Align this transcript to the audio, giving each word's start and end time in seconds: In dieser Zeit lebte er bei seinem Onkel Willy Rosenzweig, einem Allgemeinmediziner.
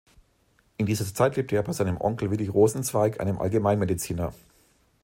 In 0.77 0.87
dieser 0.87 1.05
Zeit 1.05 1.35
lebte 1.35 1.55
er 1.55 1.61
bei 1.61 1.73
seinem 1.73 2.01
Onkel 2.01 2.31
Willy 2.31 2.47
Rosenzweig, 2.47 3.19
einem 3.19 3.37
Allgemeinmediziner. 3.37 4.33